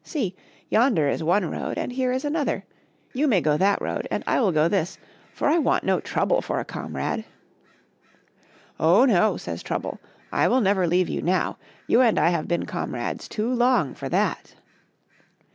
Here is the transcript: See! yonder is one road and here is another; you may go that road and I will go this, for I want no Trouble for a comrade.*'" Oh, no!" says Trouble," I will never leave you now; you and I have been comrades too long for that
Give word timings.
See! 0.03 0.35
yonder 0.67 1.07
is 1.07 1.21
one 1.23 1.47
road 1.51 1.77
and 1.77 1.91
here 1.93 2.11
is 2.11 2.25
another; 2.25 2.65
you 3.13 3.27
may 3.27 3.39
go 3.39 3.55
that 3.57 3.79
road 3.83 4.07
and 4.09 4.23
I 4.25 4.41
will 4.41 4.51
go 4.51 4.67
this, 4.67 4.97
for 5.31 5.47
I 5.47 5.59
want 5.59 5.83
no 5.83 5.99
Trouble 5.99 6.41
for 6.41 6.59
a 6.59 6.65
comrade.*'" 6.65 7.23
Oh, 8.79 9.05
no!" 9.05 9.37
says 9.37 9.61
Trouble," 9.61 9.99
I 10.31 10.47
will 10.47 10.59
never 10.61 10.87
leave 10.87 11.07
you 11.07 11.21
now; 11.21 11.57
you 11.85 12.01
and 12.01 12.17
I 12.17 12.29
have 12.29 12.47
been 12.47 12.65
comrades 12.65 13.27
too 13.27 13.53
long 13.53 13.93
for 13.93 14.09
that 14.09 14.55